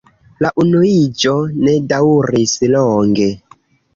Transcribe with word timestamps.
La 0.43 0.49
unuiĝo 0.61 1.33
ne 1.67 1.75
daŭris 1.93 2.57
longe. 2.77 3.31